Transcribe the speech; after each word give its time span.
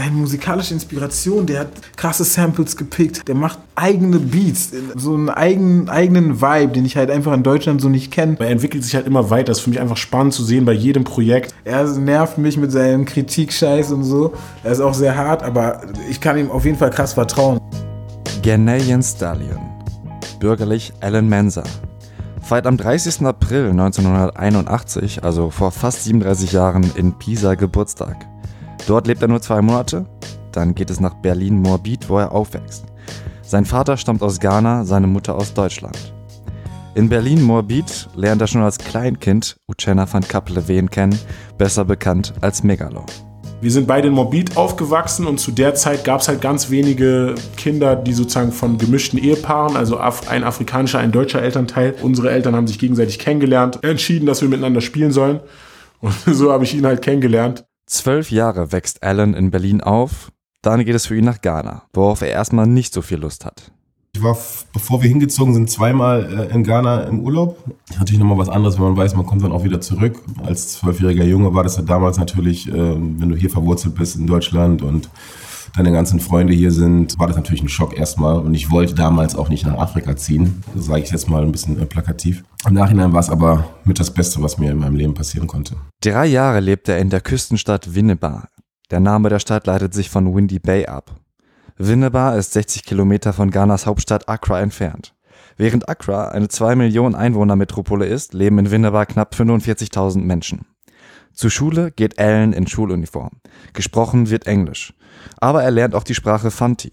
seine 0.00 0.12
musikalische 0.12 0.72
Inspiration, 0.72 1.44
der 1.44 1.60
hat 1.60 1.68
krasse 1.96 2.24
Samples 2.24 2.74
gepickt, 2.74 3.28
der 3.28 3.34
macht 3.34 3.58
eigene 3.74 4.18
Beats, 4.18 4.70
so 4.96 5.12
einen 5.14 5.28
eigenen, 5.28 5.90
eigenen 5.90 6.40
Vibe, 6.40 6.72
den 6.72 6.86
ich 6.86 6.96
halt 6.96 7.10
einfach 7.10 7.34
in 7.34 7.42
Deutschland 7.42 7.82
so 7.82 7.90
nicht 7.90 8.10
kenne. 8.10 8.36
Er 8.38 8.48
entwickelt 8.48 8.82
sich 8.82 8.94
halt 8.94 9.06
immer 9.06 9.28
weiter, 9.28 9.46
das 9.46 9.58
ist 9.58 9.64
für 9.64 9.70
mich 9.70 9.80
einfach 9.80 9.98
spannend 9.98 10.32
zu 10.32 10.42
sehen 10.42 10.64
bei 10.64 10.72
jedem 10.72 11.04
Projekt. 11.04 11.54
Er 11.64 11.84
nervt 11.84 12.38
mich 12.38 12.56
mit 12.56 12.72
seinem 12.72 13.04
Kritikscheiß 13.04 13.92
und 13.92 14.04
so. 14.04 14.32
Er 14.64 14.72
ist 14.72 14.80
auch 14.80 14.94
sehr 14.94 15.16
hart, 15.16 15.42
aber 15.42 15.82
ich 16.08 16.18
kann 16.18 16.38
ihm 16.38 16.50
auf 16.50 16.64
jeden 16.64 16.78
Fall 16.78 16.90
krass 16.90 17.12
vertrauen. 17.12 17.60
Ghanaian 18.42 19.02
Stallion, 19.02 19.60
bürgerlich 20.38 20.94
Alan 21.00 21.28
Mensa, 21.28 21.62
feiert 22.40 22.66
am 22.66 22.78
30. 22.78 23.26
April 23.26 23.68
1981, 23.68 25.24
also 25.24 25.50
vor 25.50 25.72
fast 25.72 26.04
37 26.04 26.52
Jahren, 26.52 26.90
in 26.94 27.12
Pisa 27.18 27.54
Geburtstag. 27.54 28.30
Dort 28.86 29.06
lebt 29.06 29.22
er 29.22 29.28
nur 29.28 29.40
zwei 29.40 29.62
Monate, 29.62 30.06
dann 30.52 30.74
geht 30.74 30.90
es 30.90 31.00
nach 31.00 31.14
Berlin-Moabit, 31.14 32.08
wo 32.08 32.18
er 32.18 32.32
aufwächst. 32.32 32.84
Sein 33.42 33.64
Vater 33.64 33.96
stammt 33.96 34.22
aus 34.22 34.40
Ghana, 34.40 34.84
seine 34.84 35.06
Mutter 35.06 35.34
aus 35.34 35.54
Deutschland. 35.54 36.12
In 36.94 37.08
Berlin-Moabit 37.08 38.08
lernt 38.16 38.40
er 38.40 38.46
schon 38.46 38.62
als 38.62 38.78
Kleinkind 38.78 39.56
Uchenna 39.68 40.12
van 40.12 40.26
Kappeleveen 40.26 40.90
kennen, 40.90 41.18
besser 41.56 41.84
bekannt 41.84 42.32
als 42.40 42.62
Megalo. 42.62 43.04
Wir 43.62 43.70
sind 43.70 43.86
beide 43.86 44.08
in 44.08 44.14
Morbid 44.14 44.56
aufgewachsen 44.56 45.26
und 45.26 45.38
zu 45.38 45.52
der 45.52 45.74
Zeit 45.74 46.04
gab 46.04 46.22
es 46.22 46.28
halt 46.28 46.40
ganz 46.40 46.70
wenige 46.70 47.34
Kinder, 47.58 47.94
die 47.94 48.14
sozusagen 48.14 48.52
von 48.52 48.78
gemischten 48.78 49.18
Ehepaaren, 49.18 49.76
also 49.76 49.98
ein 49.98 50.44
afrikanischer, 50.44 50.98
ein 50.98 51.12
deutscher 51.12 51.42
Elternteil. 51.42 51.94
Unsere 52.00 52.30
Eltern 52.30 52.56
haben 52.56 52.66
sich 52.66 52.78
gegenseitig 52.78 53.18
kennengelernt, 53.18 53.84
entschieden, 53.84 54.24
dass 54.24 54.40
wir 54.40 54.48
miteinander 54.48 54.80
spielen 54.80 55.12
sollen. 55.12 55.40
Und 56.00 56.14
so 56.26 56.52
habe 56.52 56.64
ich 56.64 56.74
ihn 56.74 56.86
halt 56.86 57.02
kennengelernt. 57.02 57.66
Zwölf 57.90 58.30
Jahre 58.30 58.70
wächst 58.70 59.02
Alan 59.02 59.34
in 59.34 59.50
Berlin 59.50 59.80
auf, 59.80 60.30
dann 60.62 60.84
geht 60.84 60.94
es 60.94 61.06
für 61.06 61.16
ihn 61.16 61.24
nach 61.24 61.40
Ghana, 61.40 61.82
worauf 61.92 62.22
er 62.22 62.28
erstmal 62.28 62.68
nicht 62.68 62.94
so 62.94 63.02
viel 63.02 63.18
Lust 63.18 63.44
hat. 63.44 63.72
Ich 64.14 64.22
war, 64.22 64.38
bevor 64.72 65.02
wir 65.02 65.08
hingezogen 65.08 65.54
sind, 65.54 65.68
zweimal 65.68 66.48
äh, 66.48 66.54
in 66.54 66.62
Ghana 66.62 67.02
im 67.02 67.18
Urlaub. 67.18 67.58
Natürlich 67.98 68.20
nochmal 68.20 68.38
was 68.38 68.48
anderes, 68.48 68.76
wenn 68.76 68.84
man 68.84 68.96
weiß, 68.96 69.16
man 69.16 69.26
kommt 69.26 69.42
dann 69.42 69.50
auch 69.50 69.64
wieder 69.64 69.80
zurück. 69.80 70.22
Als 70.44 70.74
zwölfjähriger 70.74 71.24
Junge 71.24 71.52
war 71.52 71.64
das 71.64 71.78
ja 71.78 71.82
damals 71.82 72.16
natürlich, 72.16 72.68
äh, 72.68 72.72
wenn 72.72 73.28
du 73.28 73.34
hier 73.34 73.50
verwurzelt 73.50 73.96
bist 73.96 74.14
in 74.14 74.28
Deutschland 74.28 74.82
und 74.82 75.10
deine 75.76 75.92
ganzen 75.92 76.20
Freunde 76.20 76.52
hier 76.52 76.72
sind, 76.72 77.18
war 77.18 77.26
das 77.26 77.36
natürlich 77.36 77.62
ein 77.62 77.68
Schock 77.68 77.96
erstmal. 77.96 78.38
Und 78.38 78.54
ich 78.54 78.70
wollte 78.70 78.94
damals 78.94 79.34
auch 79.34 79.48
nicht 79.48 79.66
nach 79.66 79.78
Afrika 79.78 80.16
ziehen. 80.16 80.62
Das 80.74 80.86
sage 80.86 81.02
ich 81.02 81.10
jetzt 81.10 81.28
mal 81.28 81.42
ein 81.42 81.52
bisschen 81.52 81.80
äh, 81.80 81.86
plakativ. 81.86 82.42
Im 82.66 82.74
Nachhinein 82.74 83.12
war 83.12 83.20
es 83.20 83.30
aber 83.30 83.66
mit 83.84 83.98
das 83.98 84.10
Beste, 84.12 84.42
was 84.42 84.58
mir 84.58 84.70
in 84.70 84.78
meinem 84.78 84.96
Leben 84.96 85.14
passieren 85.14 85.46
konnte. 85.46 85.76
Drei 86.02 86.26
Jahre 86.26 86.60
lebt 86.60 86.88
er 86.88 86.98
in 86.98 87.10
der 87.10 87.20
Küstenstadt 87.20 87.94
Winneba. 87.94 88.48
Der 88.90 89.00
Name 89.00 89.28
der 89.28 89.38
Stadt 89.38 89.66
leitet 89.66 89.94
sich 89.94 90.10
von 90.10 90.34
Windy 90.34 90.58
Bay 90.58 90.86
ab. 90.86 91.14
Winneba 91.78 92.34
ist 92.34 92.52
60 92.52 92.84
Kilometer 92.84 93.32
von 93.32 93.50
Ghanas 93.50 93.86
Hauptstadt 93.86 94.28
Accra 94.28 94.60
entfernt. 94.60 95.14
Während 95.56 95.88
Accra 95.88 96.28
eine 96.28 96.48
2 96.48 96.74
Millionen 96.74 97.14
Einwohner 97.14 97.56
Metropole 97.56 98.06
ist, 98.06 98.34
leben 98.34 98.58
in 98.58 98.70
Winneba 98.70 99.06
knapp 99.06 99.34
45.000 99.34 100.20
Menschen. 100.20 100.66
Zur 101.32 101.50
Schule 101.50 101.90
geht 101.90 102.18
Alan 102.18 102.52
in 102.52 102.66
Schuluniform. 102.66 103.40
Gesprochen 103.72 104.30
wird 104.30 104.46
Englisch. 104.46 104.94
Aber 105.38 105.62
er 105.62 105.70
lernt 105.70 105.94
auch 105.94 106.04
die 106.04 106.14
Sprache 106.14 106.50
Fanti. 106.50 106.92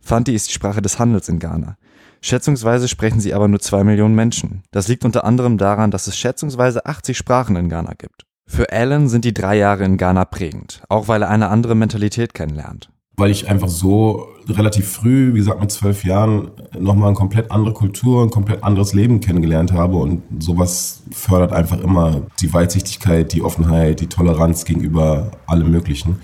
Fanti 0.00 0.34
ist 0.34 0.48
die 0.48 0.54
Sprache 0.54 0.82
des 0.82 0.98
Handels 0.98 1.28
in 1.28 1.38
Ghana. 1.38 1.76
Schätzungsweise 2.20 2.88
sprechen 2.88 3.20
sie 3.20 3.34
aber 3.34 3.48
nur 3.48 3.60
2 3.60 3.84
Millionen 3.84 4.14
Menschen. 4.14 4.62
Das 4.70 4.88
liegt 4.88 5.04
unter 5.04 5.24
anderem 5.24 5.58
daran, 5.58 5.90
dass 5.90 6.06
es 6.06 6.16
schätzungsweise 6.16 6.86
80 6.86 7.16
Sprachen 7.16 7.56
in 7.56 7.68
Ghana 7.68 7.92
gibt. 7.98 8.24
Für 8.46 8.72
Alan 8.72 9.08
sind 9.08 9.24
die 9.24 9.34
drei 9.34 9.56
Jahre 9.56 9.84
in 9.84 9.96
Ghana 9.96 10.24
prägend, 10.24 10.82
auch 10.88 11.08
weil 11.08 11.22
er 11.22 11.30
eine 11.30 11.48
andere 11.48 11.74
Mentalität 11.74 12.34
kennenlernt 12.34 12.90
weil 13.16 13.30
ich 13.30 13.48
einfach 13.48 13.68
so 13.68 14.28
relativ 14.48 14.88
früh, 14.88 15.32
wie 15.34 15.38
gesagt 15.38 15.60
mit 15.60 15.70
zwölf 15.70 16.04
Jahren, 16.04 16.50
nochmal 16.78 17.08
eine 17.08 17.16
komplett 17.16 17.50
andere 17.50 17.72
Kultur, 17.72 18.22
ein 18.22 18.30
komplett 18.30 18.64
anderes 18.64 18.92
Leben 18.92 19.20
kennengelernt 19.20 19.72
habe 19.72 19.96
und 19.96 20.22
sowas 20.40 21.02
fördert 21.12 21.52
einfach 21.52 21.80
immer 21.80 22.22
die 22.40 22.52
Weitsichtigkeit, 22.52 23.32
die 23.32 23.42
Offenheit, 23.42 24.00
die 24.00 24.08
Toleranz 24.08 24.64
gegenüber 24.64 25.30
allem 25.46 25.70
Möglichen. 25.70 26.20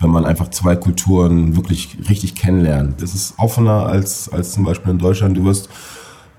Wenn 0.00 0.10
man 0.10 0.24
einfach 0.24 0.50
zwei 0.50 0.76
Kulturen 0.76 1.56
wirklich 1.56 1.96
richtig 2.10 2.34
kennenlernt. 2.34 3.00
Das 3.00 3.14
ist 3.14 3.34
offener 3.38 3.86
als, 3.86 4.28
als 4.28 4.52
zum 4.52 4.64
Beispiel 4.64 4.90
in 4.90 4.98
Deutschland. 4.98 5.36
Du 5.36 5.44
wirst 5.44 5.70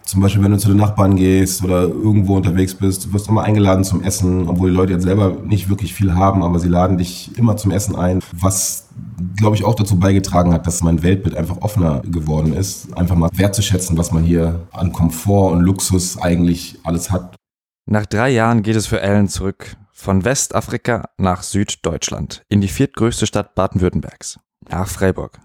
zum 0.05 0.21
Beispiel, 0.21 0.43
wenn 0.43 0.51
du 0.51 0.57
zu 0.57 0.67
den 0.67 0.77
Nachbarn 0.77 1.15
gehst 1.15 1.63
oder 1.63 1.81
irgendwo 1.83 2.35
unterwegs 2.35 2.75
bist, 2.75 3.05
du 3.05 3.13
wirst 3.13 3.27
immer 3.27 3.43
eingeladen 3.43 3.83
zum 3.83 4.03
Essen, 4.03 4.47
obwohl 4.47 4.69
die 4.69 4.75
Leute 4.75 4.93
jetzt 4.93 5.03
selber 5.03 5.37
nicht 5.43 5.67
wirklich 5.67 5.93
viel 5.93 6.13
haben, 6.13 6.43
aber 6.43 6.59
sie 6.59 6.67
laden 6.67 6.97
dich 6.97 7.35
immer 7.37 7.57
zum 7.57 7.71
Essen 7.71 7.95
ein, 7.95 8.21
was 8.31 8.87
glaube 9.37 9.55
ich 9.55 9.65
auch 9.65 9.75
dazu 9.75 9.97
beigetragen 9.97 10.53
hat, 10.53 10.67
dass 10.67 10.83
mein 10.83 11.01
Weltbild 11.01 11.35
einfach 11.35 11.57
offener 11.61 12.01
geworden 12.01 12.53
ist, 12.53 12.95
einfach 12.95 13.15
mal 13.15 13.29
wertzuschätzen, 13.33 13.97
was 13.97 14.11
man 14.11 14.23
hier 14.23 14.67
an 14.71 14.91
Komfort 14.93 15.51
und 15.53 15.61
Luxus 15.61 16.21
eigentlich 16.21 16.79
alles 16.83 17.11
hat. 17.11 17.35
Nach 17.87 18.05
drei 18.05 18.29
Jahren 18.29 18.63
geht 18.63 18.75
es 18.75 18.87
für 18.87 19.01
Alan 19.01 19.27
zurück 19.27 19.75
von 19.91 20.23
Westafrika 20.23 21.09
nach 21.17 21.41
Süddeutschland 21.41 22.43
in 22.47 22.61
die 22.61 22.67
viertgrößte 22.67 23.25
Stadt 23.25 23.55
Baden-Württembergs, 23.55 24.39
nach 24.69 24.87
Freiburg. 24.87 25.39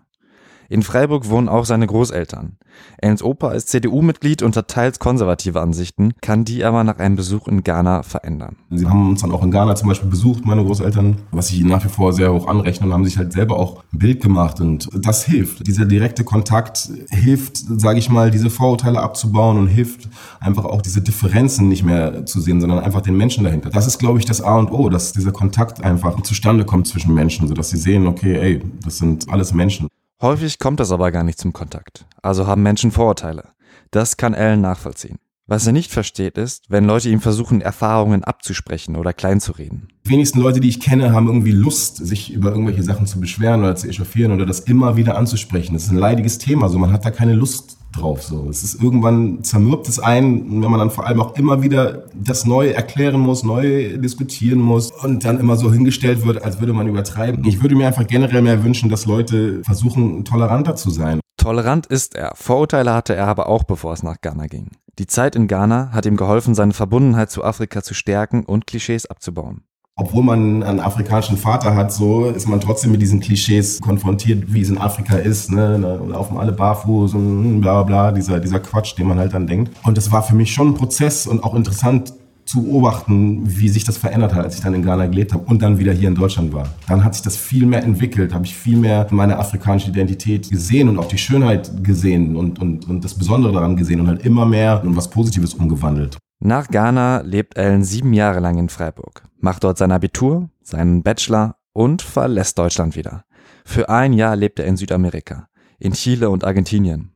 In 0.70 0.84
Freiburg 0.84 1.28
wohnen 1.28 1.48
auch 1.48 1.64
seine 1.64 1.88
Großeltern. 1.88 2.56
Ellens 2.98 3.24
Opa 3.24 3.50
ist 3.50 3.70
CDU-Mitglied 3.70 4.44
und 4.44 4.56
hat 4.56 4.68
teils 4.68 5.00
konservative 5.00 5.60
Ansichten, 5.60 6.12
kann 6.20 6.44
die 6.44 6.62
aber 6.62 6.84
nach 6.84 7.00
einem 7.00 7.16
Besuch 7.16 7.48
in 7.48 7.64
Ghana 7.64 8.04
verändern. 8.04 8.54
Sie 8.70 8.86
haben 8.86 9.08
uns 9.08 9.22
dann 9.22 9.32
auch 9.32 9.42
in 9.42 9.50
Ghana 9.50 9.74
zum 9.74 9.88
Beispiel 9.88 10.08
besucht, 10.08 10.46
meine 10.46 10.64
Großeltern, 10.64 11.16
was 11.32 11.50
ich 11.50 11.64
nach 11.64 11.84
wie 11.84 11.88
vor 11.88 12.12
sehr 12.12 12.32
hoch 12.32 12.46
anrechne 12.46 12.86
und 12.86 12.92
haben 12.92 13.04
sich 13.04 13.18
halt 13.18 13.32
selber 13.32 13.58
auch 13.58 13.82
ein 13.92 13.98
Bild 13.98 14.22
gemacht 14.22 14.60
und 14.60 14.88
das 14.94 15.24
hilft. 15.24 15.66
Dieser 15.66 15.86
direkte 15.86 16.22
Kontakt 16.22 16.88
hilft, 17.10 17.56
sage 17.56 17.98
ich 17.98 18.08
mal, 18.08 18.30
diese 18.30 18.48
Vorurteile 18.48 19.00
abzubauen 19.00 19.58
und 19.58 19.66
hilft 19.66 20.08
einfach 20.38 20.64
auch 20.66 20.82
diese 20.82 21.02
Differenzen 21.02 21.68
nicht 21.68 21.82
mehr 21.82 22.26
zu 22.26 22.40
sehen, 22.40 22.60
sondern 22.60 22.78
einfach 22.78 23.00
den 23.00 23.16
Menschen 23.16 23.42
dahinter. 23.42 23.70
Das 23.70 23.88
ist, 23.88 23.98
glaube 23.98 24.20
ich, 24.20 24.24
das 24.24 24.40
A 24.40 24.56
und 24.56 24.70
O, 24.70 24.88
dass 24.88 25.12
dieser 25.12 25.32
Kontakt 25.32 25.82
einfach 25.82 26.20
zustande 26.22 26.64
kommt 26.64 26.86
zwischen 26.86 27.12
Menschen, 27.12 27.48
sodass 27.48 27.70
sie 27.70 27.76
sehen, 27.76 28.06
okay, 28.06 28.38
ey, 28.38 28.62
das 28.84 28.98
sind 28.98 29.28
alles 29.28 29.52
Menschen. 29.52 29.89
Häufig 30.22 30.58
kommt 30.58 30.80
das 30.80 30.92
aber 30.92 31.12
gar 31.12 31.24
nicht 31.24 31.38
zum 31.38 31.54
Kontakt, 31.54 32.04
also 32.20 32.46
haben 32.46 32.62
Menschen 32.62 32.90
Vorurteile. 32.90 33.52
Das 33.90 34.18
kann 34.18 34.34
Alan 34.34 34.60
nachvollziehen. 34.60 35.18
Was 35.46 35.66
er 35.66 35.72
nicht 35.72 35.90
versteht 35.90 36.36
ist, 36.36 36.66
wenn 36.68 36.84
Leute 36.84 37.08
ihm 37.08 37.22
versuchen, 37.22 37.62
Erfahrungen 37.62 38.22
abzusprechen 38.22 38.96
oder 38.96 39.14
kleinzureden. 39.14 39.88
Die 40.04 40.10
wenigsten 40.10 40.40
Leute, 40.40 40.60
die 40.60 40.68
ich 40.68 40.78
kenne, 40.78 41.12
haben 41.12 41.26
irgendwie 41.26 41.52
Lust, 41.52 41.96
sich 41.96 42.34
über 42.34 42.50
irgendwelche 42.50 42.82
Sachen 42.82 43.06
zu 43.06 43.18
beschweren 43.18 43.60
oder 43.60 43.76
zu 43.76 43.88
echauffieren 43.88 44.32
oder 44.32 44.44
das 44.44 44.60
immer 44.60 44.96
wieder 44.96 45.16
anzusprechen. 45.16 45.72
Das 45.72 45.84
ist 45.84 45.90
ein 45.90 45.96
leidiges 45.96 46.36
Thema, 46.36 46.68
so 46.68 46.78
man 46.78 46.92
hat 46.92 47.06
da 47.06 47.10
keine 47.10 47.32
Lust 47.32 47.79
drauf. 47.92 48.22
So, 48.22 48.48
es 48.48 48.62
ist 48.62 48.82
irgendwann 48.82 49.42
zermürbt 49.42 49.88
es 49.88 49.98
ein, 49.98 50.62
wenn 50.62 50.70
man 50.70 50.78
dann 50.78 50.90
vor 50.90 51.06
allem 51.06 51.20
auch 51.20 51.34
immer 51.36 51.62
wieder 51.62 52.04
das 52.14 52.46
neu 52.46 52.68
erklären 52.68 53.20
muss, 53.20 53.42
neu 53.42 53.98
diskutieren 53.98 54.60
muss 54.60 54.90
und 54.90 55.24
dann 55.24 55.38
immer 55.38 55.56
so 55.56 55.72
hingestellt 55.72 56.24
wird, 56.24 56.42
als 56.42 56.60
würde 56.60 56.72
man 56.72 56.86
übertreiben. 56.86 57.44
Ich 57.44 57.62
würde 57.62 57.74
mir 57.74 57.86
einfach 57.86 58.06
generell 58.06 58.42
mehr 58.42 58.62
wünschen, 58.64 58.88
dass 58.88 59.06
Leute 59.06 59.62
versuchen, 59.64 60.24
toleranter 60.24 60.76
zu 60.76 60.90
sein. 60.90 61.20
Tolerant 61.36 61.86
ist 61.86 62.14
er. 62.14 62.32
Vorurteile 62.34 62.92
hatte 62.92 63.14
er 63.14 63.26
aber 63.26 63.48
auch, 63.48 63.64
bevor 63.64 63.92
es 63.92 64.02
nach 64.02 64.20
Ghana 64.20 64.46
ging. 64.46 64.70
Die 64.98 65.06
Zeit 65.06 65.34
in 65.34 65.48
Ghana 65.48 65.90
hat 65.92 66.04
ihm 66.04 66.16
geholfen, 66.16 66.54
seine 66.54 66.74
Verbundenheit 66.74 67.30
zu 67.30 67.42
Afrika 67.42 67.82
zu 67.82 67.94
stärken 67.94 68.44
und 68.44 68.66
Klischees 68.66 69.06
abzubauen 69.06 69.62
obwohl 70.00 70.24
man 70.24 70.62
einen 70.62 70.80
afrikanischen 70.80 71.36
Vater 71.36 71.76
hat, 71.76 71.92
so 71.92 72.24
ist 72.24 72.48
man 72.48 72.58
trotzdem 72.58 72.90
mit 72.90 73.02
diesen 73.02 73.20
Klischees 73.20 73.80
konfrontiert, 73.80 74.52
wie 74.52 74.62
es 74.62 74.70
in 74.70 74.78
Afrika 74.78 75.16
ist. 75.16 75.52
Ne? 75.52 75.78
Da 75.80 75.96
laufen 75.96 76.38
alle 76.38 76.52
barfuß 76.52 77.12
und 77.14 77.60
bla 77.60 77.82
bla, 77.82 78.10
dieser, 78.10 78.40
dieser 78.40 78.60
Quatsch, 78.60 78.96
den 78.96 79.06
man 79.06 79.18
halt 79.18 79.34
dann 79.34 79.46
denkt. 79.46 79.72
Und 79.84 79.98
das 79.98 80.10
war 80.10 80.22
für 80.22 80.34
mich 80.34 80.54
schon 80.54 80.68
ein 80.68 80.74
Prozess 80.74 81.26
und 81.26 81.44
auch 81.44 81.54
interessant 81.54 82.14
zu 82.46 82.62
beobachten, 82.62 83.42
wie 83.44 83.68
sich 83.68 83.84
das 83.84 83.98
verändert 83.98 84.34
hat, 84.34 84.42
als 84.42 84.54
ich 84.54 84.62
dann 84.62 84.72
in 84.72 84.82
Ghana 84.82 85.06
gelebt 85.06 85.34
habe 85.34 85.44
und 85.44 85.60
dann 85.60 85.78
wieder 85.78 85.92
hier 85.92 86.08
in 86.08 86.14
Deutschland 86.14 86.54
war. 86.54 86.66
Dann 86.88 87.04
hat 87.04 87.14
sich 87.14 87.22
das 87.22 87.36
viel 87.36 87.66
mehr 87.66 87.84
entwickelt, 87.84 88.32
habe 88.32 88.46
ich 88.46 88.54
viel 88.54 88.78
mehr 88.78 89.06
meine 89.10 89.38
afrikanische 89.38 89.90
Identität 89.90 90.50
gesehen 90.50 90.88
und 90.88 90.98
auch 90.98 91.08
die 91.08 91.18
Schönheit 91.18 91.84
gesehen 91.84 92.36
und, 92.36 92.58
und, 92.58 92.88
und 92.88 93.04
das 93.04 93.12
Besondere 93.12 93.52
daran 93.52 93.76
gesehen 93.76 94.00
und 94.00 94.08
halt 94.08 94.24
immer 94.24 94.46
mehr 94.46 94.80
in 94.82 94.96
was 94.96 95.10
Positives 95.10 95.52
umgewandelt. 95.52 96.16
Nach 96.42 96.68
Ghana 96.68 97.20
lebt 97.20 97.58
Ellen 97.58 97.84
sieben 97.84 98.14
Jahre 98.14 98.40
lang 98.40 98.56
in 98.56 98.70
Freiburg, 98.70 99.24
macht 99.40 99.62
dort 99.62 99.76
sein 99.76 99.92
Abitur, 99.92 100.48
seinen 100.62 101.02
Bachelor 101.02 101.56
und 101.74 102.00
verlässt 102.00 102.58
Deutschland 102.58 102.96
wieder. 102.96 103.26
Für 103.66 103.90
ein 103.90 104.14
Jahr 104.14 104.36
lebt 104.36 104.58
er 104.58 104.64
in 104.64 104.78
Südamerika, 104.78 105.48
in 105.78 105.92
Chile 105.92 106.30
und 106.30 106.44
Argentinien. 106.44 107.12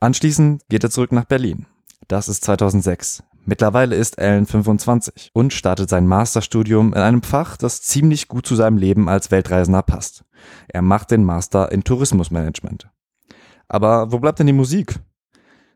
Anschließend 0.00 0.62
geht 0.70 0.82
er 0.82 0.88
zurück 0.88 1.12
nach 1.12 1.26
Berlin. 1.26 1.66
Das 2.08 2.26
ist 2.26 2.42
2006. 2.44 3.22
Mittlerweile 3.44 3.96
ist 3.96 4.16
Ellen 4.16 4.46
25 4.46 5.32
und 5.34 5.52
startet 5.52 5.90
sein 5.90 6.06
Masterstudium 6.06 6.94
in 6.94 7.00
einem 7.00 7.22
Fach, 7.22 7.58
das 7.58 7.82
ziemlich 7.82 8.28
gut 8.28 8.46
zu 8.46 8.54
seinem 8.54 8.78
Leben 8.78 9.10
als 9.10 9.30
Weltreisender 9.30 9.82
passt. 9.82 10.24
Er 10.68 10.80
macht 10.80 11.10
den 11.10 11.22
Master 11.22 11.70
in 11.70 11.84
Tourismusmanagement. 11.84 12.88
Aber 13.68 14.10
wo 14.10 14.20
bleibt 14.20 14.38
denn 14.38 14.46
die 14.46 14.54
Musik? 14.54 14.98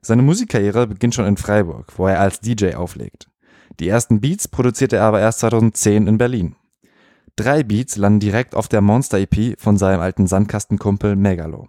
Seine 0.08 0.22
Musikkarriere 0.22 0.86
beginnt 0.86 1.14
schon 1.14 1.26
in 1.26 1.36
Freiburg, 1.36 1.92
wo 1.98 2.06
er 2.06 2.18
als 2.18 2.40
DJ 2.40 2.72
auflegt. 2.76 3.28
Die 3.78 3.88
ersten 3.88 4.22
Beats 4.22 4.48
produzierte 4.48 4.96
er 4.96 5.02
aber 5.02 5.20
erst 5.20 5.40
2010 5.40 6.06
in 6.06 6.16
Berlin. 6.16 6.56
Drei 7.36 7.62
Beats 7.62 7.96
landen 7.96 8.18
direkt 8.18 8.54
auf 8.54 8.68
der 8.68 8.80
Monster-EP 8.80 9.60
von 9.60 9.76
seinem 9.76 10.00
alten 10.00 10.26
Sandkastenkumpel 10.26 11.14
Megalo, 11.14 11.68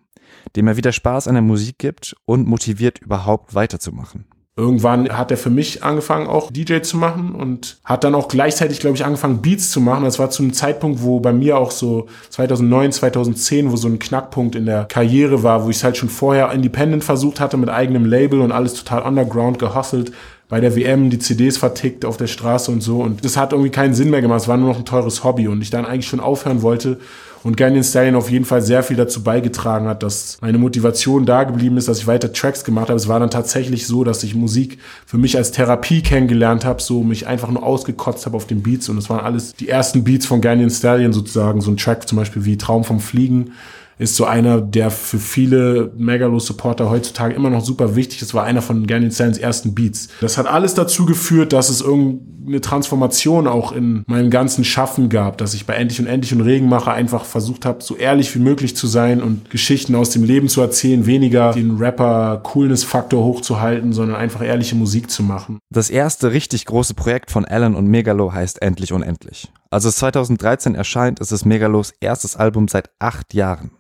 dem 0.56 0.68
er 0.70 0.78
wieder 0.78 0.94
Spaß 0.94 1.28
an 1.28 1.34
der 1.34 1.42
Musik 1.42 1.80
gibt 1.80 2.16
und 2.24 2.48
motiviert 2.48 3.00
überhaupt 3.00 3.56
weiterzumachen. 3.56 4.24
Irgendwann 4.60 5.08
hat 5.10 5.32
er 5.32 5.38
für 5.38 5.50
mich 5.50 5.84
angefangen, 5.84 6.28
auch 6.28 6.52
DJ 6.52 6.82
zu 6.82 6.98
machen 6.98 7.34
und 7.34 7.78
hat 7.86 8.04
dann 8.04 8.14
auch 8.14 8.28
gleichzeitig, 8.28 8.82
glaube 8.82 8.98
ich, 8.98 9.06
angefangen, 9.06 9.42
Beats 9.42 9.72
zu 9.72 9.80
machen. 9.80 10.04
Das 10.04 10.20
war 10.20 10.30
zu 10.30 10.44
einem 10.44 10.52
Zeitpunkt, 10.52 11.02
wo 11.02 11.22
bei 11.22 11.32
mir 11.32 11.58
auch 11.58 11.72
so 11.72 12.08
2009, 12.30 12.92
2010, 12.92 13.72
wo 13.72 13.78
so 13.78 13.88
ein 13.88 14.00
Knackpunkt 14.00 14.56
in 14.56 14.66
der 14.66 14.84
Karriere 14.84 15.44
war, 15.44 15.64
wo 15.64 15.70
ich 15.70 15.78
es 15.78 15.84
halt 15.86 15.96
schon 15.96 16.10
vorher 16.10 16.52
independent 16.52 17.06
versucht 17.06 17.40
hatte 17.40 17.56
mit 17.56 17.70
eigenem 17.70 18.04
Label 18.04 18.42
und 18.42 18.52
alles 18.52 18.74
total 18.74 19.04
underground 19.04 19.60
gehustelt. 19.60 20.12
Bei 20.50 20.60
der 20.60 20.76
WM 20.76 21.10
die 21.10 21.20
CDs 21.20 21.58
vertickt 21.58 22.04
auf 22.04 22.18
der 22.18 22.28
Straße 22.28 22.72
und 22.72 22.82
so. 22.82 23.02
Und 23.02 23.24
das 23.24 23.38
hat 23.38 23.54
irgendwie 23.54 23.70
keinen 23.70 23.94
Sinn 23.94 24.10
mehr 24.10 24.22
gemacht. 24.22 24.42
Es 24.42 24.48
war 24.48 24.58
nur 24.58 24.70
noch 24.70 24.80
ein 24.80 24.86
teures 24.86 25.24
Hobby. 25.24 25.48
Und 25.48 25.62
ich 25.62 25.70
dann 25.70 25.86
eigentlich 25.86 26.08
schon 26.08 26.20
aufhören 26.20 26.64
wollte, 26.64 27.00
und 27.44 27.58
Ganyan 27.58 27.84
Stallion 27.84 28.16
auf 28.16 28.30
jeden 28.30 28.46
Fall 28.46 28.62
sehr 28.62 28.84
viel 28.84 28.98
dazu 28.98 29.24
beigetragen 29.24 29.88
hat, 29.88 30.04
dass 30.04 30.38
meine 30.42 30.58
Motivation 30.58 31.26
da 31.26 31.44
geblieben 31.44 31.78
ist, 31.78 31.88
dass 31.88 32.00
ich 32.00 32.08
weiter 32.08 32.34
Tracks 32.34 32.64
gemacht 32.64 32.90
habe. 32.90 32.98
Es 32.98 33.08
war 33.08 33.20
dann 33.20 33.30
tatsächlich 33.30 33.88
so, 33.88 34.04
dass 34.04 34.24
ich 34.24 34.36
Musik 34.36 34.80
für 35.06 35.18
mich 35.18 35.38
als 35.38 35.52
Therapie 35.52 36.02
kennengelernt 36.02 36.66
habe, 36.66 36.82
so 36.82 37.04
mich 37.04 37.28
einfach 37.28 37.50
nur 37.50 37.64
ausgekotzt 37.64 38.26
habe 38.26 38.36
auf 38.36 38.48
den 38.48 38.62
Beats. 38.62 38.90
Und 38.90 38.98
es 38.98 39.10
waren 39.10 39.22
alles 39.22 39.54
die 39.54 39.70
ersten 39.70 40.04
Beats 40.04 40.26
von 40.26 40.42
Ganyan 40.42 40.70
Stallion 40.70 41.14
sozusagen, 41.14 41.62
so 41.62 41.72
ein 41.72 41.78
Track 41.78 42.08
zum 42.08 42.18
Beispiel 42.18 42.46
wie 42.46 42.58
Traum 42.58 42.84
vom 42.84 43.00
Fliegen 43.00 43.52
ist 44.00 44.16
so 44.16 44.26
einer, 44.26 44.62
der 44.62 44.92
für 44.92 45.20
viele 45.20 45.92
Megalo-Supporter 45.98 46.90
heutzutage 46.90 47.36
immer 47.36 47.50
noch 47.50 47.64
super 47.64 47.98
wichtig 47.98 48.22
ist, 48.22 48.34
war 48.34 48.46
einer 48.46 48.62
von 48.62 48.88
Gary 48.88 49.12
Sands 49.12 49.38
ersten 49.38 49.76
Beats. 49.76 50.08
Das 50.22 50.38
hat 50.38 50.48
alles 50.48 50.74
dazu 50.74 51.06
geführt, 51.06 51.52
dass 51.52 51.70
es 51.70 51.82
irgendeine 51.82 52.62
Transformation 52.62 53.46
auch 53.46 53.74
in 53.74 54.04
meinem 54.08 54.30
ganzen 54.30 54.64
Schaffen 54.64 55.10
gab, 55.10 55.38
dass 55.38 55.54
ich 55.54 55.66
bei 55.66 55.74
Endlich 55.74 56.00
und 56.00 56.08
Endlich 56.08 56.34
und 56.34 56.42
Regenmacher 56.42 56.94
einfach 56.94 57.26
versucht 57.26 57.66
habe, 57.66 57.84
so 57.84 57.98
ehrlich 57.98 58.34
wie 58.34 58.40
möglich 58.40 58.74
zu 58.74 58.88
sein 58.88 59.22
und 59.22 59.50
Geschichten 59.50 59.94
aus 59.96 60.12
dem 60.12 60.24
Leben 60.24 60.48
zu 60.48 60.62
erzählen, 60.62 61.06
weniger 61.06 61.52
den 61.52 61.76
Rapper-Coolness-Faktor 61.76 63.22
hochzuhalten, 63.22 63.92
sondern 63.92 64.16
einfach 64.16 64.42
ehrliche 64.42 64.76
Musik 64.76 65.12
zu 65.12 65.24
machen. 65.24 65.60
Das 65.70 65.90
erste 65.90 66.32
richtig 66.32 66.66
große 66.66 66.94
Projekt 66.94 67.32
von 67.32 67.44
Alan 67.44 67.76
und 67.76 67.88
Megalo 67.88 68.32
heißt 68.32 68.62
Endlich 68.62 68.94
Unendlich. 68.94 69.52
Als 69.72 69.84
es 69.84 69.98
2013 69.98 70.74
erscheint, 70.74 71.20
ist 71.20 71.34
es 71.34 71.44
Megalos 71.44 71.94
erstes 72.00 72.38
Album 72.38 72.70
seit 72.70 72.90
acht 72.98 73.34
Jahren. 73.34 73.72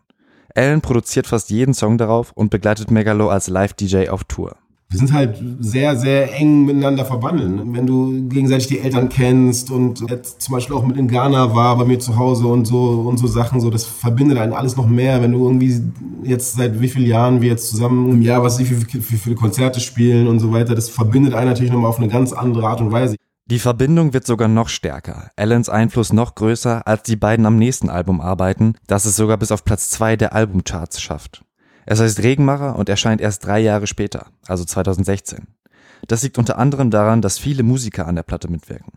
Alan 0.55 0.81
produziert 0.81 1.27
fast 1.27 1.49
jeden 1.49 1.73
Song 1.73 1.97
darauf 1.97 2.31
und 2.33 2.49
begleitet 2.49 2.91
Megalo 2.91 3.29
als 3.29 3.47
Live-DJ 3.47 4.09
auf 4.09 4.23
Tour. 4.23 4.55
Wir 4.91 4.97
sind 4.97 5.13
halt 5.13 5.37
sehr, 5.59 5.95
sehr 5.95 6.33
eng 6.33 6.65
miteinander 6.65 7.05
verbunden. 7.05 7.75
Wenn 7.75 7.85
du 7.85 8.27
gegenseitig 8.27 8.65
die 8.65 8.79
Eltern 8.79 9.07
kennst 9.07 9.69
und 9.69 10.09
jetzt 10.09 10.41
zum 10.41 10.53
Beispiel 10.53 10.75
auch 10.75 10.83
mit 10.83 10.97
in 10.97 11.07
Ghana 11.07 11.53
war, 11.53 11.77
bei 11.77 11.85
mir 11.85 11.99
zu 11.99 12.17
Hause 12.17 12.47
und 12.47 12.65
so 12.65 13.03
und 13.07 13.17
so 13.17 13.27
Sachen, 13.27 13.61
so 13.61 13.69
das 13.69 13.85
verbindet 13.85 14.39
einen 14.39 14.53
alles 14.53 14.77
noch 14.77 14.87
mehr. 14.87 15.21
Wenn 15.21 15.33
du 15.33 15.43
irgendwie 15.43 15.79
jetzt 16.23 16.55
seit 16.55 16.81
wie 16.81 16.87
vielen 16.87 17.05
Jahren 17.05 17.39
wir 17.39 17.49
jetzt 17.49 17.69
zusammen 17.69 18.09
im 18.09 18.23
Jahr, 18.23 18.41
was 18.41 18.57
viele, 18.57 18.81
wie 18.81 19.17
viele 19.17 19.35
Konzerte 19.35 19.79
spielen 19.79 20.27
und 20.27 20.39
so 20.39 20.51
weiter, 20.51 20.73
das 20.73 20.89
verbindet 20.89 21.35
einen 21.35 21.49
natürlich 21.49 21.71
nochmal 21.71 21.89
auf 21.89 21.99
eine 21.99 22.07
ganz 22.07 22.33
andere 22.33 22.67
Art 22.67 22.81
und 22.81 22.91
Weise. 22.91 23.15
Die 23.49 23.57
Verbindung 23.57 24.13
wird 24.13 24.27
sogar 24.27 24.47
noch 24.47 24.69
stärker, 24.69 25.31
Allens 25.35 25.69
Einfluss 25.69 26.13
noch 26.13 26.35
größer, 26.35 26.85
als 26.85 27.01
die 27.01 27.15
beiden 27.15 27.47
am 27.47 27.57
nächsten 27.57 27.89
Album 27.89 28.21
arbeiten, 28.21 28.75
das 28.85 29.05
es 29.05 29.15
sogar 29.15 29.37
bis 29.37 29.51
auf 29.51 29.65
Platz 29.65 29.89
2 29.89 30.17
der 30.17 30.33
Albumcharts 30.33 31.01
schafft. 31.01 31.43
Es 31.87 31.99
heißt 31.99 32.21
Regenmacher 32.21 32.75
und 32.75 32.89
erscheint 32.89 33.21
erst 33.21 33.43
drei 33.43 33.59
Jahre 33.59 33.87
später, 33.87 34.27
also 34.45 34.65
2016. 34.65 35.47
Das 36.07 36.23
liegt 36.23 36.37
unter 36.37 36.57
anderem 36.57 36.91
daran, 36.91 37.21
dass 37.21 37.37
viele 37.37 37.63
Musiker 37.63 38.07
an 38.07 38.15
der 38.15 38.23
Platte 38.23 38.49
mitwirken. 38.49 38.93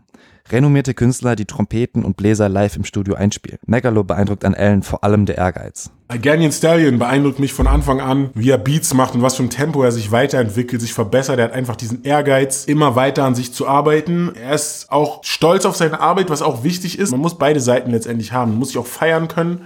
Renommierte 0.51 0.93
Künstler, 0.93 1.37
die 1.37 1.45
Trompeten 1.45 2.03
und 2.03 2.17
Bläser 2.17 2.49
live 2.49 2.75
im 2.75 2.83
Studio 2.83 3.15
einspielen. 3.15 3.59
Megalo 3.65 4.03
beeindruckt 4.03 4.43
an 4.43 4.53
Allen 4.53 4.83
vor 4.83 5.03
allem 5.03 5.25
der 5.25 5.37
Ehrgeiz. 5.37 5.89
Ganyan 6.21 6.51
Stallion 6.51 6.99
beeindruckt 6.99 7.39
mich 7.39 7.53
von 7.53 7.65
Anfang 7.65 8.01
an, 8.01 8.29
wie 8.33 8.49
er 8.49 8.57
Beats 8.57 8.93
macht 8.93 9.15
und 9.15 9.21
was 9.21 9.35
für 9.35 9.43
ein 9.43 9.49
Tempo 9.49 9.81
er 9.83 9.91
sich 9.91 10.11
weiterentwickelt, 10.11 10.81
sich 10.81 10.93
verbessert. 10.93 11.39
Er 11.39 11.45
hat 11.45 11.53
einfach 11.53 11.77
diesen 11.77 12.03
Ehrgeiz, 12.03 12.65
immer 12.65 12.95
weiter 12.95 13.23
an 13.23 13.35
sich 13.35 13.53
zu 13.53 13.67
arbeiten. 13.67 14.33
Er 14.35 14.53
ist 14.53 14.91
auch 14.91 15.23
stolz 15.23 15.65
auf 15.65 15.77
seine 15.77 16.01
Arbeit, 16.01 16.29
was 16.29 16.41
auch 16.41 16.63
wichtig 16.63 16.99
ist. 16.99 17.11
Man 17.11 17.21
muss 17.21 17.37
beide 17.37 17.61
Seiten 17.61 17.91
letztendlich 17.91 18.33
haben. 18.33 18.51
Man 18.51 18.59
muss 18.59 18.69
sich 18.69 18.77
auch 18.77 18.85
feiern 18.85 19.27
können 19.29 19.61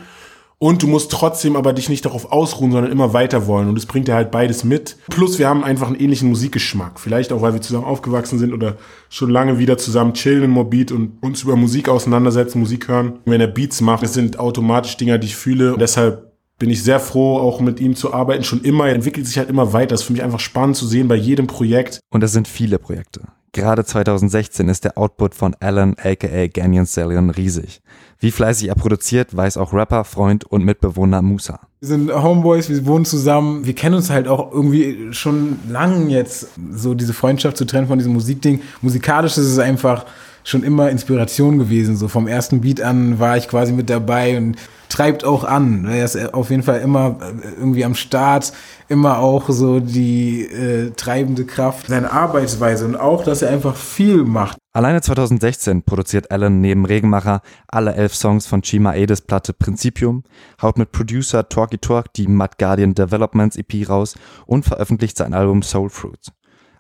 und 0.59 0.81
du 0.81 0.87
musst 0.87 1.11
trotzdem 1.11 1.55
aber 1.55 1.71
dich 1.71 1.87
nicht 1.87 2.05
darauf 2.05 2.31
ausruhen, 2.31 2.71
sondern 2.71 2.91
immer 2.91 3.13
weiter 3.13 3.45
wollen. 3.45 3.69
Und 3.69 3.75
das 3.75 3.85
bringt 3.85 4.09
er 4.09 4.15
halt 4.15 4.31
beides 4.31 4.63
mit. 4.63 4.97
Plus 5.09 5.37
wir 5.37 5.47
haben 5.47 5.63
einfach 5.63 5.87
einen 5.87 5.99
ähnlichen 5.99 6.29
Musikgeschmack. 6.29 6.99
Vielleicht 6.99 7.31
auch, 7.31 7.41
weil 7.41 7.53
wir 7.53 7.61
zusammen 7.61 7.85
aufgewachsen 7.85 8.39
sind 8.39 8.53
oder 8.53 8.75
schon 9.09 9.29
lange 9.29 9.59
wieder 9.59 9.77
zusammen 9.77 10.13
chillen 10.13 10.43
in 10.43 10.49
Morbid 10.49 10.91
und 10.91 11.21
uns 11.21 11.43
über 11.43 11.55
Musik 11.55 11.89
auseinandersetzen, 11.89 12.59
Musik 12.59 12.87
hören. 12.87 13.19
Wenn 13.25 13.41
er 13.41 13.47
Beats 13.47 13.81
macht, 13.81 14.01
das 14.01 14.13
sind 14.13 14.39
automatisch 14.39 14.97
Dinger, 14.97 15.19
die 15.19 15.27
ich 15.27 15.35
fühle. 15.35 15.73
Und 15.73 15.79
deshalb 15.79 16.31
bin 16.57 16.71
ich 16.71 16.83
sehr 16.83 16.99
froh, 16.99 17.37
auch 17.37 17.59
mit 17.59 17.79
ihm 17.79 17.95
zu 17.95 18.13
arbeiten. 18.13 18.43
Schon 18.43 18.63
immer, 18.63 18.87
er 18.87 18.95
entwickelt 18.95 19.27
sich 19.27 19.37
halt 19.37 19.49
immer 19.49 19.73
weiter. 19.73 19.89
Das 19.89 20.01
ist 20.01 20.07
für 20.07 20.13
mich 20.13 20.23
einfach 20.23 20.39
spannend 20.39 20.75
zu 20.75 20.87
sehen 20.87 21.07
bei 21.07 21.15
jedem 21.15 21.45
Projekt. 21.45 21.99
Und 22.09 22.23
es 22.23 22.31
sind 22.31 22.47
viele 22.47 22.79
Projekte. 22.79 23.21
Gerade 23.53 23.85
2016 23.85 24.69
ist 24.69 24.83
der 24.83 24.97
Output 24.97 25.33
von 25.33 25.55
Alan 25.59 25.95
aka 25.97 26.47
Ganyan 26.47 26.85
Stallion 26.85 27.29
riesig. 27.29 27.81
Wie 28.19 28.31
fleißig 28.31 28.67
er 28.69 28.75
produziert, 28.75 29.35
weiß 29.35 29.57
auch 29.57 29.73
Rapper, 29.73 30.03
Freund 30.03 30.43
und 30.45 30.65
Mitbewohner 30.65 31.21
Musa. 31.21 31.59
Wir 31.79 31.87
sind 31.87 32.11
Homeboys, 32.11 32.69
wir 32.69 32.85
wohnen 32.85 33.05
zusammen. 33.05 33.65
Wir 33.65 33.75
kennen 33.75 33.95
uns 33.95 34.09
halt 34.09 34.27
auch 34.27 34.51
irgendwie 34.51 35.13
schon 35.13 35.59
lang 35.69 36.09
jetzt, 36.09 36.49
so 36.71 36.95
diese 36.95 37.13
Freundschaft 37.13 37.57
zu 37.57 37.65
trennen 37.65 37.87
von 37.87 37.99
diesem 37.99 38.13
Musikding. 38.13 38.61
Musikalisch 38.81 39.37
ist 39.37 39.45
es 39.45 39.59
einfach 39.59 40.05
schon 40.47 40.63
immer 40.63 40.89
Inspiration 40.89 41.57
gewesen. 41.57 41.97
So 41.97 42.07
vom 42.07 42.25
ersten 42.25 42.61
Beat 42.61 42.81
an 42.81 43.19
war 43.19 43.35
ich 43.35 43.49
quasi 43.49 43.73
mit 43.73 43.89
dabei 43.89 44.37
und 44.37 44.55
treibt 44.87 45.25
auch 45.25 45.43
an. 45.43 45.85
Er 45.85 46.05
ist 46.05 46.33
auf 46.33 46.49
jeden 46.49 46.63
Fall 46.63 46.79
immer 46.79 47.17
äh, 47.19 47.49
irgendwie 47.59 47.83
am 47.83 47.95
Start, 47.95 48.53
immer 48.87 49.19
auch 49.19 49.49
so 49.49 49.81
die 49.81 50.43
äh, 50.43 50.91
treibende 50.91 51.45
Kraft, 51.45 51.87
seine 51.87 52.11
Arbeitsweise 52.13 52.85
und 52.85 52.95
auch, 52.95 53.25
dass 53.25 53.41
er 53.41 53.49
einfach 53.49 53.75
viel 53.75 54.23
macht. 54.23 54.57
Alleine 54.71 55.01
2016 55.01 55.83
produziert 55.83 56.31
Alan 56.31 56.61
neben 56.61 56.85
Regenmacher 56.85 57.41
alle 57.67 57.95
elf 57.95 58.15
Songs 58.15 58.47
von 58.47 58.61
Chima 58.61 58.95
Edes 58.95 59.21
Platte 59.21 59.51
Principium, 59.51 60.23
haut 60.61 60.77
mit 60.77 60.93
Producer 60.93 61.49
Talky 61.49 61.79
Talk 61.79 62.13
die 62.13 62.27
Mud 62.27 62.57
Guardian 62.57 62.93
Developments 62.93 63.57
EP 63.57 63.89
raus 63.89 64.15
und 64.45 64.63
veröffentlicht 64.63 65.17
sein 65.17 65.33
Album 65.33 65.61
Soul 65.61 65.89
Fruits. 65.89 66.31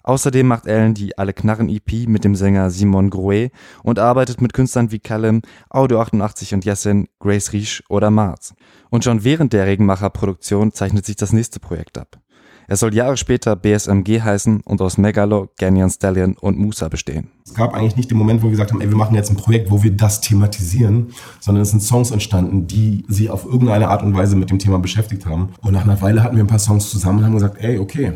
Außerdem 0.07 0.47
macht 0.47 0.69
Allen 0.69 0.93
die 0.93 1.17
Alle 1.17 1.33
Knarren 1.33 1.67
EP 1.67 2.07
mit 2.07 2.23
dem 2.23 2.33
Sänger 2.33 2.69
Simon 2.69 3.09
Groe 3.09 3.49
und 3.83 3.99
arbeitet 3.99 4.39
mit 4.39 4.53
Künstlern 4.53 4.89
wie 4.89 4.99
Callum, 4.99 5.41
Audio 5.69 5.99
88 5.99 6.53
und 6.53 6.63
Jessin, 6.63 7.09
Grace 7.19 7.51
Riesch 7.51 7.83
oder 7.89 8.09
Marz. 8.09 8.53
Und 8.89 9.03
schon 9.03 9.25
während 9.25 9.51
der 9.51 9.65
Regenmacher-Produktion 9.65 10.71
zeichnet 10.71 11.05
sich 11.05 11.17
das 11.17 11.33
nächste 11.33 11.59
Projekt 11.59 11.97
ab. 11.97 12.21
Es 12.69 12.79
soll 12.79 12.93
Jahre 12.93 13.17
später 13.17 13.57
BSMG 13.57 14.21
heißen 14.21 14.61
und 14.61 14.81
aus 14.81 14.97
Megalo, 14.97 15.49
Ganyan 15.59 15.89
Stallion 15.89 16.37
und 16.39 16.57
Musa 16.57 16.87
bestehen. 16.87 17.27
Es 17.45 17.53
gab 17.53 17.73
eigentlich 17.73 17.97
nicht 17.97 18.09
den 18.09 18.17
Moment, 18.17 18.41
wo 18.41 18.45
wir 18.45 18.51
gesagt 18.51 18.71
haben, 18.71 18.79
ey, 18.79 18.89
wir 18.89 18.95
machen 18.95 19.13
jetzt 19.13 19.29
ein 19.29 19.35
Projekt, 19.35 19.69
wo 19.69 19.83
wir 19.83 19.91
das 19.91 20.21
thematisieren, 20.21 21.07
sondern 21.41 21.63
es 21.63 21.71
sind 21.71 21.83
Songs 21.83 22.11
entstanden, 22.11 22.65
die 22.65 23.03
sich 23.09 23.29
auf 23.29 23.43
irgendeine 23.43 23.89
Art 23.89 24.03
und 24.03 24.15
Weise 24.15 24.37
mit 24.37 24.51
dem 24.51 24.59
Thema 24.59 24.79
beschäftigt 24.79 25.25
haben. 25.25 25.49
Und 25.61 25.73
nach 25.73 25.83
einer 25.83 26.01
Weile 26.01 26.23
hatten 26.23 26.37
wir 26.37 26.45
ein 26.45 26.47
paar 26.47 26.59
Songs 26.59 26.89
zusammen 26.89 27.19
und 27.19 27.25
haben 27.25 27.33
gesagt, 27.33 27.57
ey, 27.59 27.77
okay, 27.77 28.13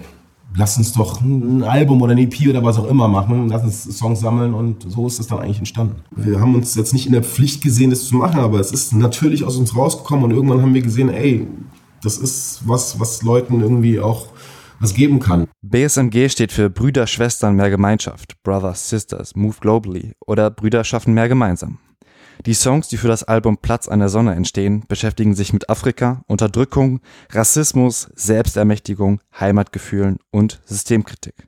lass 0.55 0.77
uns 0.77 0.93
doch 0.93 1.21
ein 1.21 1.63
Album 1.63 2.01
oder 2.01 2.13
ein 2.13 2.17
EP 2.17 2.47
oder 2.49 2.63
was 2.63 2.77
auch 2.77 2.87
immer 2.87 3.07
machen, 3.07 3.49
lass 3.49 3.63
uns 3.63 3.97
Songs 3.97 4.19
sammeln 4.19 4.53
und 4.53 4.85
so 4.89 5.07
ist 5.07 5.19
es 5.19 5.27
dann 5.27 5.39
eigentlich 5.39 5.59
entstanden. 5.59 6.01
Wir 6.15 6.39
haben 6.39 6.55
uns 6.55 6.75
jetzt 6.75 6.93
nicht 6.93 7.05
in 7.05 7.13
der 7.13 7.23
Pflicht 7.23 7.63
gesehen, 7.63 7.89
das 7.89 8.05
zu 8.05 8.15
machen, 8.15 8.39
aber 8.39 8.59
es 8.59 8.71
ist 8.71 8.93
natürlich 8.93 9.43
aus 9.43 9.57
uns 9.57 9.75
rausgekommen 9.75 10.25
und 10.25 10.31
irgendwann 10.31 10.61
haben 10.61 10.73
wir 10.73 10.81
gesehen, 10.81 11.09
ey, 11.09 11.47
das 12.03 12.17
ist 12.17 12.61
was, 12.65 12.99
was 12.99 13.21
Leuten 13.21 13.61
irgendwie 13.61 13.99
auch 13.99 14.27
was 14.79 14.93
geben 14.95 15.19
kann. 15.19 15.47
BSMG 15.61 16.29
steht 16.29 16.51
für 16.51 16.69
Brüder, 16.69 17.05
Schwestern, 17.05 17.55
mehr 17.55 17.69
Gemeinschaft, 17.69 18.41
Brothers, 18.43 18.89
Sisters, 18.89 19.35
Move 19.35 19.55
Globally 19.59 20.13
oder 20.25 20.49
Brüder 20.49 20.83
schaffen 20.83 21.13
mehr 21.13 21.29
gemeinsam. 21.29 21.77
Die 22.47 22.55
Songs, 22.55 22.87
die 22.87 22.97
für 22.97 23.07
das 23.07 23.23
Album 23.23 23.57
Platz 23.57 23.87
an 23.87 23.99
der 23.99 24.09
Sonne 24.09 24.33
entstehen, 24.33 24.83
beschäftigen 24.87 25.35
sich 25.35 25.53
mit 25.53 25.69
Afrika, 25.69 26.23
Unterdrückung, 26.25 26.99
Rassismus, 27.29 28.09
Selbstermächtigung, 28.15 29.21
Heimatgefühlen 29.39 30.17
und 30.31 30.59
Systemkritik. 30.65 31.47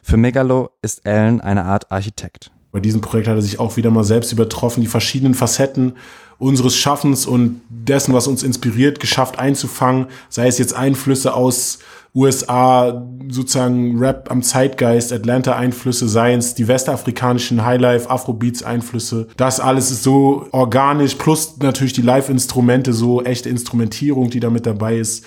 Für 0.00 0.16
Megalo 0.16 0.70
ist 0.80 1.04
Allen 1.06 1.40
eine 1.40 1.64
Art 1.64 1.90
Architekt. 1.90 2.52
Bei 2.70 2.78
diesem 2.78 3.00
Projekt 3.00 3.26
hat 3.26 3.34
er 3.34 3.42
sich 3.42 3.58
auch 3.58 3.76
wieder 3.76 3.90
mal 3.90 4.04
selbst 4.04 4.30
übertroffen, 4.30 4.80
die 4.80 4.86
verschiedenen 4.86 5.34
Facetten 5.34 5.94
unseres 6.38 6.76
Schaffens 6.76 7.26
und 7.26 7.60
dessen, 7.68 8.14
was 8.14 8.28
uns 8.28 8.44
inspiriert, 8.44 9.00
geschafft 9.00 9.40
einzufangen, 9.40 10.06
sei 10.28 10.46
es 10.46 10.58
jetzt 10.58 10.72
Einflüsse 10.72 11.34
aus 11.34 11.80
USA, 12.18 13.06
sozusagen 13.30 13.98
Rap 13.98 14.30
am 14.30 14.42
Zeitgeist, 14.42 15.12
Atlanta-Einflüsse, 15.12 16.08
seien 16.08 16.40
es 16.40 16.54
die 16.54 16.66
westafrikanischen 16.66 17.64
Highlife, 17.64 18.10
Afrobeats-Einflüsse. 18.10 19.28
Das 19.36 19.60
alles 19.60 19.90
ist 19.90 20.02
so 20.02 20.46
organisch, 20.52 21.14
plus 21.14 21.58
natürlich 21.58 21.92
die 21.92 22.02
Live-Instrumente, 22.02 22.92
so 22.92 23.22
echte 23.22 23.48
Instrumentierung, 23.48 24.30
die 24.30 24.40
da 24.40 24.50
mit 24.50 24.66
dabei 24.66 24.98
ist. 24.98 25.24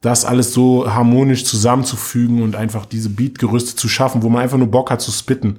Das 0.00 0.24
alles 0.24 0.52
so 0.52 0.92
harmonisch 0.92 1.44
zusammenzufügen 1.44 2.42
und 2.42 2.56
einfach 2.56 2.86
diese 2.86 3.10
Beatgerüste 3.10 3.76
zu 3.76 3.88
schaffen, 3.88 4.22
wo 4.22 4.28
man 4.28 4.42
einfach 4.42 4.58
nur 4.58 4.70
Bock 4.70 4.90
hat 4.90 5.00
zu 5.00 5.12
spitten. 5.12 5.58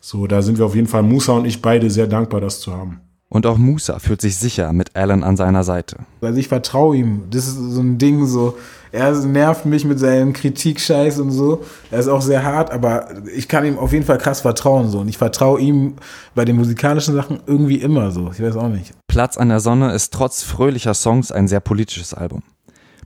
So, 0.00 0.26
da 0.26 0.42
sind 0.42 0.58
wir 0.58 0.66
auf 0.66 0.74
jeden 0.74 0.88
Fall, 0.88 1.02
Musa 1.02 1.32
und 1.32 1.46
ich 1.46 1.62
beide, 1.62 1.90
sehr 1.90 2.06
dankbar, 2.06 2.40
das 2.40 2.60
zu 2.60 2.72
haben. 2.72 3.00
Und 3.30 3.44
auch 3.44 3.58
Musa 3.58 3.98
fühlt 3.98 4.22
sich 4.22 4.36
sicher 4.36 4.72
mit 4.72 4.96
Alan 4.96 5.22
an 5.22 5.36
seiner 5.36 5.62
Seite. 5.62 5.98
Also 6.22 6.38
ich 6.38 6.48
vertraue 6.48 6.96
ihm. 6.96 7.24
Das 7.30 7.46
ist 7.46 7.56
so 7.56 7.80
ein 7.80 7.98
Ding 7.98 8.26
so. 8.26 8.56
Er 8.90 9.12
nervt 9.12 9.66
mich 9.66 9.84
mit 9.84 9.98
seinem 9.98 10.32
Kritikscheiß 10.32 11.18
und 11.20 11.30
so. 11.30 11.62
Er 11.90 11.98
ist 11.98 12.08
auch 12.08 12.22
sehr 12.22 12.42
hart, 12.42 12.70
aber 12.70 13.08
ich 13.34 13.46
kann 13.46 13.66
ihm 13.66 13.78
auf 13.78 13.92
jeden 13.92 14.06
Fall 14.06 14.16
krass 14.16 14.40
vertrauen 14.40 14.88
so. 14.88 15.00
Und 15.00 15.08
ich 15.08 15.18
vertraue 15.18 15.60
ihm 15.60 15.96
bei 16.34 16.46
den 16.46 16.56
musikalischen 16.56 17.14
Sachen 17.14 17.40
irgendwie 17.46 17.76
immer 17.76 18.10
so. 18.12 18.30
Ich 18.32 18.42
weiß 18.42 18.56
auch 18.56 18.68
nicht. 18.68 18.94
Platz 19.08 19.36
an 19.36 19.50
der 19.50 19.60
Sonne 19.60 19.92
ist 19.92 20.14
trotz 20.14 20.42
fröhlicher 20.42 20.94
Songs 20.94 21.30
ein 21.30 21.48
sehr 21.48 21.60
politisches 21.60 22.14
Album. 22.14 22.42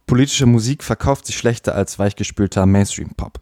Politische 0.06 0.46
Musik 0.46 0.84
verkauft 0.84 1.26
sich 1.26 1.36
schlechter 1.36 1.74
als 1.74 1.98
weichgespülter 1.98 2.64
Mainstream-Pop. 2.66 3.41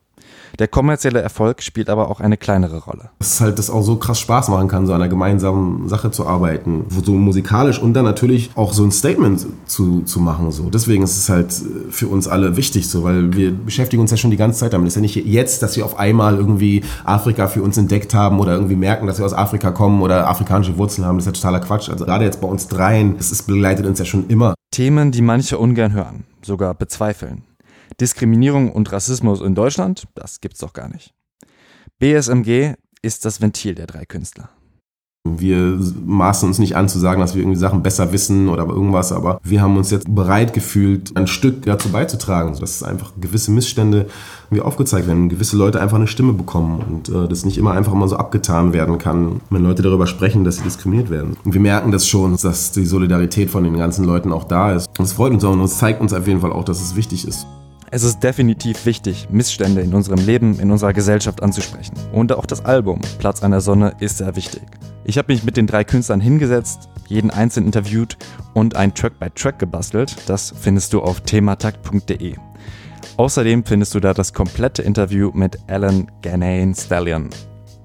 Der 0.59 0.69
kommerzielle 0.69 1.21
Erfolg 1.21 1.63
spielt 1.63 1.89
aber 1.89 2.11
auch 2.11 2.21
eine 2.21 2.37
kleinere 2.37 2.85
Rolle. 2.85 3.11
Dass 3.19 3.41
halt 3.41 3.59
das 3.59 3.71
auch 3.71 3.83
so 3.83 3.97
krass 3.97 4.21
Spaß 4.21 4.49
machen 4.49 4.69
kann, 4.69 4.87
so 4.87 4.93
an 4.93 5.01
einer 5.01 5.09
gemeinsamen 5.09 5.89
Sache 5.89 6.11
zu 6.11 6.27
arbeiten, 6.27 6.87
so 7.05 7.13
musikalisch 7.13 7.79
und 7.79 7.95
dann 7.95 8.05
natürlich 8.05 8.51
auch 8.55 8.73
so 8.73 8.85
ein 8.85 8.93
Statement 8.93 9.47
zu, 9.67 10.03
zu 10.03 10.21
machen. 10.21 10.51
So. 10.53 10.71
Deswegen 10.71 11.03
ist 11.03 11.17
es 11.17 11.29
halt 11.29 11.55
für 11.91 12.09
uns 12.09 12.29
alle 12.29 12.57
wichtig, 12.57 12.89
so, 12.89 13.05
weil 13.05 13.33
wir 13.35 13.53
beschäftigen 13.53 14.03
uns 14.03 14.11
ja 14.11 14.17
schon 14.17 14.31
die 14.31 14.37
ganze 14.37 14.61
Zeit 14.61 14.73
damit. 14.73 14.89
Es 14.89 14.93
ist 14.93 14.97
ja 14.97 15.03
nicht 15.03 15.17
jetzt, 15.17 15.63
dass 15.63 15.77
wir 15.77 15.85
auf 15.85 15.99
einmal 15.99 16.37
irgendwie 16.37 16.83
Afrika 17.05 17.47
für 17.49 17.63
uns 17.63 17.79
entdeckt 17.79 18.15
haben 18.15 18.41
oder 18.41 18.55
irgendwie 18.55 18.77
merken, 18.77 19.07
dass 19.07 19.19
wir 19.19 19.27
aus 19.27 19.35
Afrika 19.35 19.71
kommen 19.71 20.03
oder 20.03 20.29
afrikanische 20.29 20.77
Wurzeln 20.77 21.07
haben. 21.07 21.17
Das 21.17 21.27
ist 21.27 21.37
ja 21.37 21.41
totaler 21.41 21.61
Quatsch. 21.61 21.89
Also 21.89 22.05
gerade 22.05 22.25
jetzt 22.25 22.41
bei 22.41 22.49
uns 22.49 22.69
dreien, 22.69 23.17
es 23.19 23.43
begleitet 23.43 23.87
uns 23.87 23.99
ja 23.99 24.05
schon 24.05 24.27
immer. 24.29 24.55
Themen, 24.73 25.11
die 25.11 25.23
manche 25.23 25.59
ungern 25.59 25.93
hören, 25.93 26.25
sogar 26.43 26.75
bezweifeln. 26.75 27.43
Diskriminierung 28.01 28.73
und 28.73 28.91
Rassismus 28.93 29.41
in 29.41 29.55
Deutschland, 29.55 30.07
das 30.15 30.41
gibt's 30.41 30.61
doch 30.61 30.73
gar 30.73 30.89
nicht. 30.89 31.15
BSMG 31.99 32.75
ist 33.03 33.25
das 33.25 33.41
Ventil 33.41 33.75
der 33.75 33.87
drei 33.87 34.05
Künstler. 34.05 34.51
Wir 35.29 35.79
maßen 36.07 36.49
uns 36.49 36.59
nicht 36.59 36.77
an 36.77 36.89
zu 36.89 36.99
sagen, 36.99 37.21
dass 37.21 37.35
wir 37.35 37.43
irgendwie 37.43 37.59
Sachen 37.59 37.83
besser 37.83 38.11
wissen 38.11 38.49
oder 38.49 38.67
irgendwas, 38.67 39.13
aber 39.13 39.39
wir 39.45 39.61
haben 39.61 39.77
uns 39.77 39.91
jetzt 39.91 40.13
bereit 40.15 40.55
gefühlt, 40.55 41.15
ein 41.15 41.27
Stück 41.27 41.67
dazu 41.67 41.91
beizutragen, 41.91 42.59
dass 42.59 42.83
einfach 42.83 43.13
gewisse 43.21 43.51
Missstände 43.51 44.07
wie 44.49 44.63
aufgezeigt 44.63 45.07
werden, 45.07 45.29
gewisse 45.29 45.59
Leute 45.59 45.79
einfach 45.79 45.99
eine 45.99 46.07
Stimme 46.07 46.33
bekommen 46.33 46.83
und 46.89 47.11
äh, 47.11 47.29
das 47.29 47.45
nicht 47.45 47.59
immer 47.59 47.73
einfach 47.73 47.93
mal 47.93 48.09
so 48.09 48.17
abgetan 48.17 48.73
werden 48.73 48.97
kann, 48.97 49.43
wenn 49.51 49.63
Leute 49.63 49.83
darüber 49.83 50.07
sprechen, 50.07 50.45
dass 50.45 50.57
sie 50.57 50.63
diskriminiert 50.63 51.11
werden. 51.11 51.37
Und 51.45 51.53
wir 51.53 51.61
merken 51.61 51.93
das 51.93 52.09
schon, 52.09 52.39
dass 52.39 52.73
die 52.73 52.87
Solidarität 52.87 53.51
von 53.51 53.63
den 53.63 53.77
ganzen 53.77 54.07
Leuten 54.07 54.33
auch 54.33 54.45
da 54.45 54.73
ist. 54.73 54.89
Und 54.99 55.05
es 55.05 55.13
freut 55.13 55.35
uns 55.35 55.45
auch 55.45 55.53
und 55.53 55.61
es 55.61 55.77
zeigt 55.77 56.01
uns 56.01 56.15
auf 56.15 56.27
jeden 56.27 56.41
Fall 56.41 56.53
auch, 56.53 56.65
dass 56.65 56.81
es 56.81 56.97
wichtig 56.97 57.29
ist. 57.29 57.47
Es 57.93 58.05
ist 58.05 58.23
definitiv 58.23 58.87
wichtig, 58.87 59.29
Missstände 59.31 59.81
in 59.81 59.95
unserem 59.95 60.25
Leben, 60.25 60.61
in 60.61 60.71
unserer 60.71 60.93
Gesellschaft 60.93 61.43
anzusprechen. 61.43 61.95
Und 62.13 62.33
auch 62.33 62.47
das 62.47 62.65
Album 62.65 63.01
Platz 63.19 63.43
an 63.43 63.51
der 63.51 63.61
Sonne 63.61 63.97
ist 63.99 64.19
sehr 64.19 64.37
wichtig. 64.37 64.63
Ich 65.03 65.19
habe 65.19 65.33
mich 65.33 65.43
mit 65.43 65.57
den 65.57 65.67
drei 65.67 65.83
Künstlern 65.83 66.21
hingesetzt, 66.21 66.89
jeden 67.09 67.33
einzeln 67.33 67.67
interviewt 67.67 68.17
und 68.55 68.77
ein 68.77 68.95
Track 68.95 69.19
by 69.19 69.29
Track 69.35 69.59
gebastelt. 69.59 70.15
Das 70.27 70.55
findest 70.57 70.93
du 70.93 71.03
auf 71.03 71.23
thematakt.de. 71.23 72.37
Außerdem 73.17 73.65
findest 73.65 73.93
du 73.97 73.99
da 73.99 74.15
das 74.15 74.33
komplette 74.33 74.83
Interview 74.83 75.33
mit 75.35 75.59
Alan 75.67 76.07
Ganane 76.23 76.73
Stallion. 76.77 77.31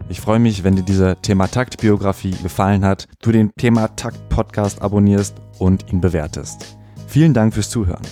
Ich 0.07 0.21
freue 0.21 0.38
mich, 0.38 0.63
wenn 0.63 0.75
dir 0.75 0.83
diese 0.83 1.17
Thematakt-Biografie 1.19 2.35
gefallen 2.43 2.85
hat, 2.85 3.07
du 3.24 3.31
den 3.31 3.51
Thematakt-Podcast 3.57 4.83
abonnierst 4.83 5.35
und 5.57 5.91
ihn 5.91 6.00
bewertest. 6.00 6.77
Vielen 7.07 7.33
Dank 7.33 7.55
fürs 7.55 7.71
Zuhören. 7.71 8.03